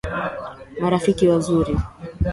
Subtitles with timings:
[0.81, 1.73] Marafiki wazuri